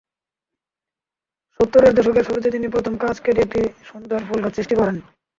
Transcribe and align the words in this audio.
সত্তরের 1.59 1.93
দশকের 1.95 2.27
শুরুতে 2.27 2.47
তিনি 2.51 2.67
প্রথম 2.67 2.93
কাচ 2.97 3.15
কেটে 3.19 3.41
একটি 3.43 3.61
সুন্দর 3.89 4.19
ফুলগাছ 4.27 4.53
সৃষ্টি 4.55 4.75
করেন। 4.75 4.95